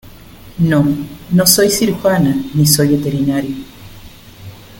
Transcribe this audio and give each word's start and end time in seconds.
no, 0.57 0.83
no 1.29 1.45
soy 1.45 1.69
cirujana 1.69 2.35
ni 2.55 2.65
soy 2.65 2.87
veterinario. 2.97 3.55